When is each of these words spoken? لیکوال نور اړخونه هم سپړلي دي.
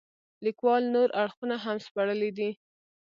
لیکوال 0.45 0.83
نور 0.95 1.09
اړخونه 1.21 1.55
هم 1.65 1.77
سپړلي 1.87 2.31
دي. 2.37 2.49